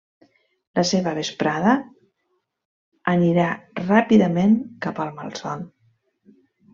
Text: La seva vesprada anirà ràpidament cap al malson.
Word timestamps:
La 0.77 0.83
seva 0.91 1.11
vesprada 1.17 1.73
anirà 3.13 3.45
ràpidament 3.81 4.57
cap 4.87 5.03
al 5.05 5.13
malson. 5.19 5.67